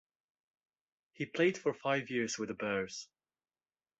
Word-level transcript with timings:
He 1.13 1.27
played 1.27 1.59
for 1.59 1.75
five 1.75 2.09
years 2.09 2.39
with 2.39 2.47
the 2.49 2.55
Bears. 2.55 3.07